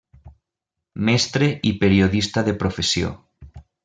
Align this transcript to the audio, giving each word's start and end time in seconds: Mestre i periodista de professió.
Mestre 1.09 1.49
i 1.71 1.73
periodista 1.83 2.43
de 2.47 2.55
professió. 2.65 3.13